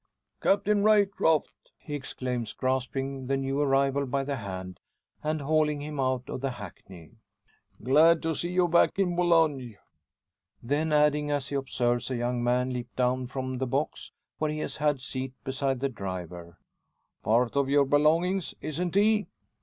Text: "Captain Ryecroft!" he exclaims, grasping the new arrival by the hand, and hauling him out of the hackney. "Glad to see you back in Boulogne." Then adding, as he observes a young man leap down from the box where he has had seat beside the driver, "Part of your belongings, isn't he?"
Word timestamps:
"Captain 0.41 0.81
Ryecroft!" 0.81 1.69
he 1.77 1.93
exclaims, 1.93 2.53
grasping 2.53 3.27
the 3.27 3.37
new 3.37 3.61
arrival 3.61 4.07
by 4.07 4.23
the 4.23 4.37
hand, 4.37 4.79
and 5.21 5.41
hauling 5.43 5.79
him 5.83 5.99
out 5.99 6.27
of 6.27 6.41
the 6.41 6.49
hackney. 6.49 7.11
"Glad 7.83 8.19
to 8.23 8.33
see 8.33 8.49
you 8.49 8.67
back 8.67 8.97
in 8.97 9.15
Boulogne." 9.15 9.77
Then 10.59 10.91
adding, 10.91 11.29
as 11.29 11.49
he 11.49 11.55
observes 11.55 12.09
a 12.09 12.15
young 12.15 12.43
man 12.43 12.73
leap 12.73 12.87
down 12.95 13.27
from 13.27 13.59
the 13.59 13.67
box 13.67 14.11
where 14.39 14.49
he 14.49 14.57
has 14.57 14.77
had 14.77 14.99
seat 14.99 15.33
beside 15.43 15.81
the 15.81 15.87
driver, 15.89 16.57
"Part 17.21 17.55
of 17.55 17.69
your 17.69 17.85
belongings, 17.85 18.55
isn't 18.59 18.95
he?" 18.95 19.27